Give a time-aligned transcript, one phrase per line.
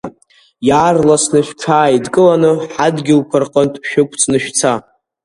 [0.67, 4.73] Иаарласны шәҽааидкыланы ҳадгьылқәа рҟынтә шәықәҵны шәца!